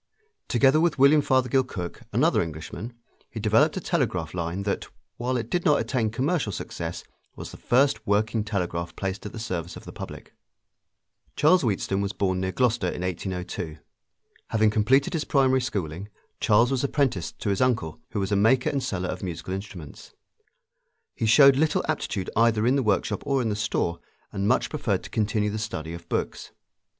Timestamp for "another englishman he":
2.11-3.39